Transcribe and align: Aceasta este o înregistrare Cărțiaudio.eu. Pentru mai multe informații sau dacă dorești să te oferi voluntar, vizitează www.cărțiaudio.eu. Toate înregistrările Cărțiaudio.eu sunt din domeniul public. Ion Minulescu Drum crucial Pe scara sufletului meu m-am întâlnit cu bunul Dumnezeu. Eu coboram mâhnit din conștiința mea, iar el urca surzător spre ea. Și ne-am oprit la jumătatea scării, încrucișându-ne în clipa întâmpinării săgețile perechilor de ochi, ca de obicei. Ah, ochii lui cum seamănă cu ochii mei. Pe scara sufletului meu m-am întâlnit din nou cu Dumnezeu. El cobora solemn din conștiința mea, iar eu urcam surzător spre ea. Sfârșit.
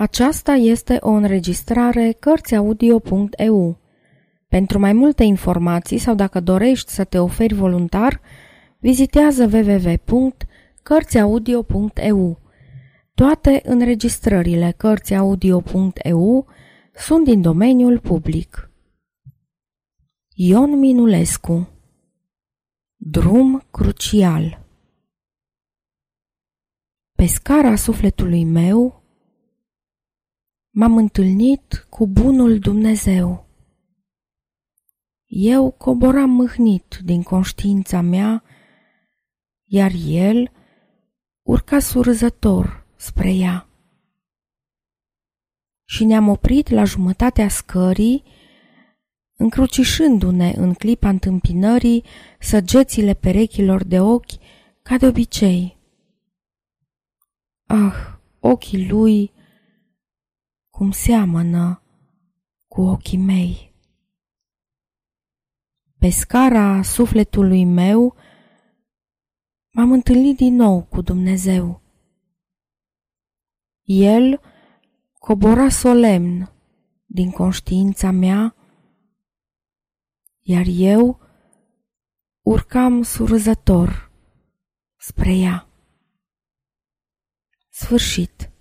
Aceasta 0.00 0.52
este 0.52 0.96
o 1.00 1.10
înregistrare 1.10 2.12
Cărțiaudio.eu. 2.12 3.78
Pentru 4.48 4.78
mai 4.78 4.92
multe 4.92 5.24
informații 5.24 5.98
sau 5.98 6.14
dacă 6.14 6.40
dorești 6.40 6.90
să 6.90 7.04
te 7.04 7.18
oferi 7.18 7.54
voluntar, 7.54 8.20
vizitează 8.78 9.50
www.cărțiaudio.eu. 9.52 12.40
Toate 13.14 13.60
înregistrările 13.64 14.74
Cărțiaudio.eu 14.76 16.46
sunt 16.94 17.24
din 17.24 17.40
domeniul 17.40 17.98
public. 17.98 18.70
Ion 20.34 20.78
Minulescu 20.78 21.68
Drum 22.96 23.62
crucial 23.70 24.64
Pe 27.12 27.26
scara 27.26 27.74
sufletului 27.74 28.44
meu 28.44 28.97
m-am 30.78 30.96
întâlnit 30.96 31.86
cu 31.88 32.06
bunul 32.06 32.58
Dumnezeu. 32.58 33.46
Eu 35.26 35.70
coboram 35.70 36.30
mâhnit 36.30 36.98
din 37.04 37.22
conștiința 37.22 38.00
mea, 38.00 38.42
iar 39.64 39.92
el 40.06 40.50
urca 41.42 41.78
surzător 41.78 42.86
spre 42.96 43.34
ea. 43.34 43.68
Și 45.84 46.04
ne-am 46.04 46.28
oprit 46.28 46.68
la 46.68 46.84
jumătatea 46.84 47.48
scării, 47.48 48.22
încrucișându-ne 49.36 50.52
în 50.56 50.74
clipa 50.74 51.08
întâmpinării 51.08 52.04
săgețile 52.40 53.14
perechilor 53.14 53.84
de 53.84 54.00
ochi, 54.00 54.32
ca 54.82 54.96
de 54.96 55.06
obicei. 55.06 55.78
Ah, 57.66 57.94
ochii 58.40 58.88
lui 58.88 59.36
cum 60.78 60.90
seamănă 60.90 61.82
cu 62.68 62.80
ochii 62.80 63.18
mei. 63.18 63.74
Pe 65.98 66.10
scara 66.10 66.82
sufletului 66.82 67.64
meu 67.64 68.16
m-am 69.70 69.92
întâlnit 69.92 70.36
din 70.36 70.54
nou 70.54 70.84
cu 70.84 71.00
Dumnezeu. 71.00 71.82
El 73.82 74.40
cobora 75.18 75.68
solemn 75.68 76.52
din 77.06 77.30
conștiința 77.30 78.10
mea, 78.10 78.56
iar 80.40 80.64
eu 80.68 81.20
urcam 82.40 83.02
surzător 83.02 84.12
spre 84.96 85.36
ea. 85.36 85.68
Sfârșit. 87.68 88.52